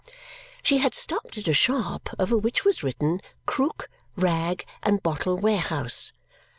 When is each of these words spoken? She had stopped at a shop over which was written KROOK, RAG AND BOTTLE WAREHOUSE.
She 0.63 0.79
had 0.79 0.95
stopped 0.95 1.37
at 1.37 1.47
a 1.47 1.53
shop 1.53 2.09
over 2.17 2.35
which 2.35 2.65
was 2.65 2.81
written 2.81 3.21
KROOK, 3.45 3.87
RAG 4.15 4.65
AND 4.81 5.03
BOTTLE 5.03 5.37
WAREHOUSE. 5.37 6.11